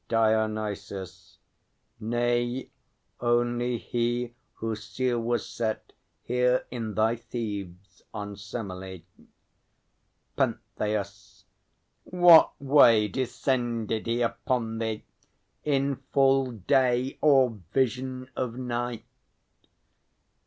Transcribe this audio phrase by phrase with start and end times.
[0.09, 1.37] DIONYSUS.
[1.99, 2.71] Nay,
[3.19, 5.93] only He whose seal was set
[6.23, 9.03] Here in thy Thebes on Semelê.
[10.37, 11.43] PENTHEUS.
[12.05, 15.03] What way Descended he upon thee?
[15.63, 19.05] In full day Or vision of night?